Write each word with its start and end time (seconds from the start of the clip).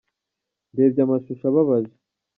Ndebye 0.71 0.99
amashusho 1.05 1.43
ababaje. 1.51 1.93